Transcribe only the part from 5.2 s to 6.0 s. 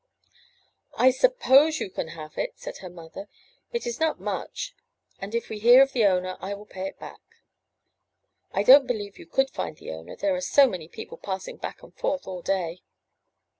if we hear of